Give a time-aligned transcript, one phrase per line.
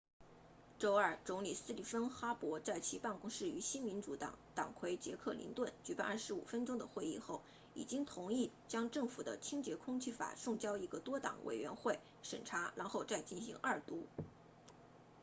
[0.79, 7.43] 周二总理斯蒂芬哈珀 stephen harper 在其办公室与新民主党党魁杰克林顿 jack layton 举行25分钟的会议后
[7.75, 14.07] 已经同意将政府的清洁空气法送交一个多党委员会审查然后再进行二读